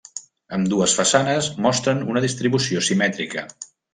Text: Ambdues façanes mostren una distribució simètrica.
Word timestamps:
Ambdues 0.55 0.95
façanes 0.99 1.51
mostren 1.67 2.03
una 2.13 2.25
distribució 2.25 2.83
simètrica. 2.89 3.45